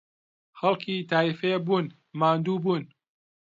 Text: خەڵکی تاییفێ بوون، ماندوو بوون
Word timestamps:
خەڵکی 0.59 1.07
تاییفێ 1.09 1.53
بوون، 1.65 1.85
ماندوو 2.19 2.61
بوون 2.63 2.83